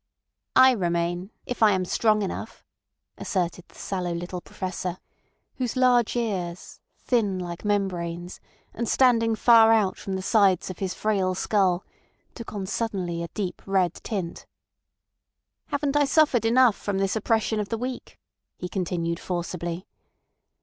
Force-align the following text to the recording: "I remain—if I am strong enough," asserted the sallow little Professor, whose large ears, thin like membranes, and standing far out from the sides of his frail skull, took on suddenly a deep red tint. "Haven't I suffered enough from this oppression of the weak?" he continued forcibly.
"I 0.55 0.71
remain—if 0.71 1.61
I 1.61 1.73
am 1.73 1.85
strong 1.85 2.23
enough," 2.23 2.65
asserted 3.19 3.65
the 3.67 3.75
sallow 3.75 4.15
little 4.15 4.41
Professor, 4.41 4.97
whose 5.57 5.75
large 5.75 6.15
ears, 6.15 6.79
thin 6.97 7.37
like 7.37 7.63
membranes, 7.63 8.39
and 8.73 8.89
standing 8.89 9.35
far 9.35 9.71
out 9.71 9.99
from 9.99 10.15
the 10.15 10.23
sides 10.23 10.71
of 10.71 10.79
his 10.79 10.95
frail 10.95 11.35
skull, 11.35 11.83
took 12.33 12.51
on 12.51 12.65
suddenly 12.65 13.21
a 13.21 13.27
deep 13.35 13.61
red 13.67 13.93
tint. 13.93 14.47
"Haven't 15.67 15.95
I 15.95 16.05
suffered 16.05 16.45
enough 16.45 16.75
from 16.77 16.97
this 16.97 17.15
oppression 17.15 17.59
of 17.59 17.69
the 17.69 17.77
weak?" 17.77 18.17
he 18.57 18.67
continued 18.67 19.19
forcibly. 19.19 19.85